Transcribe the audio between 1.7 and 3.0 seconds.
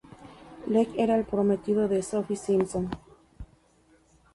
de Sophie Simpson.